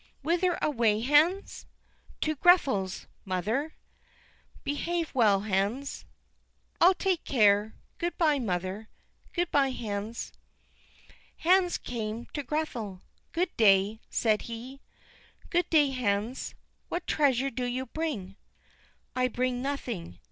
[0.23, 1.67] "Whither away, Hans?"
[2.21, 3.75] "To Grethel's, mother."
[4.63, 6.05] "Behave well, Hans."
[6.81, 8.89] "I'll take care; good by, mother."
[9.31, 10.33] "Good by, Hans."
[11.37, 13.03] Hans came to Grethel.
[13.31, 14.81] "Good day," said he.
[15.51, 16.55] "Good day, Hans.
[16.89, 18.37] What treasure do you bring?"
[19.15, 20.17] "I bring nothing.